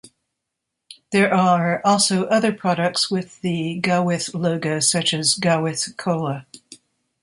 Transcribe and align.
There 1.11 1.31
are 1.31 1.79
also 1.85 2.25
other 2.25 2.51
products 2.51 3.11
with 3.11 3.39
the 3.41 3.79
Gawith 3.83 4.33
logo 4.33 4.79
such 4.79 5.13
as 5.13 5.35
Gawith 5.35 5.95
Cola. 5.95 6.47